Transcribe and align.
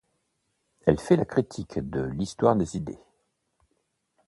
Elle 0.87 0.99
fait 0.99 1.15
la 1.15 1.25
critique 1.25 1.77
de 1.77 2.01
l'histoire 2.01 2.55
des 2.55 2.75
idées. 2.75 2.97